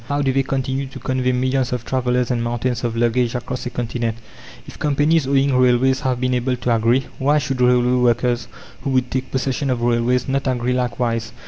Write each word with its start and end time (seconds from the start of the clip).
How 0.07 0.23
do 0.23 0.33
they 0.33 0.41
continue 0.41 0.87
to 0.87 0.97
convey 0.97 1.31
millions 1.31 1.71
of 1.71 1.85
travellers 1.85 2.31
and 2.31 2.43
mountains 2.43 2.83
of 2.83 2.97
luggage 2.97 3.35
across 3.35 3.67
a 3.67 3.69
continent? 3.69 4.17
If 4.65 4.79
companies 4.79 5.27
owning 5.27 5.55
railways 5.55 5.99
have 5.99 6.19
been 6.19 6.33
able 6.33 6.55
to 6.55 6.75
agree, 6.75 7.05
why 7.19 7.37
should 7.37 7.61
railway 7.61 8.01
workers, 8.01 8.47
who 8.81 8.89
would 8.89 9.11
take 9.11 9.29
possession 9.29 9.69
of 9.69 9.83
railways, 9.83 10.27
not 10.27 10.47
agree 10.47 10.73
likewise? 10.73 11.33